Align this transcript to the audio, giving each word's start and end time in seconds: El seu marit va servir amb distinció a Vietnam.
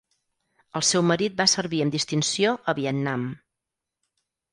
El 0.77 0.85
seu 0.91 1.03
marit 1.09 1.35
va 1.41 1.45
servir 1.53 1.81
amb 1.85 1.97
distinció 1.97 2.53
a 2.73 2.75
Vietnam. 2.81 3.27